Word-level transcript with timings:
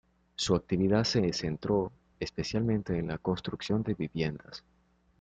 Su 0.35 0.55
actividad 0.55 1.03
se 1.03 1.31
centró 1.31 1.91
especialmente 2.19 2.97
en 2.97 3.05
la 3.09 3.19
construcción 3.19 3.83
de 3.83 3.93
viviendas. 3.93 4.63